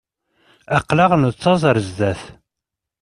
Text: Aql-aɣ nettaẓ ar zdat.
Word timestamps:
Aql-aɣ 0.77 1.11
nettaẓ 1.15 1.61
ar 1.69 1.77
zdat. 1.87 2.21